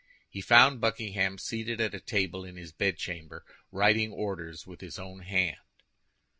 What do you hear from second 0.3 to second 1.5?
He found Buckingham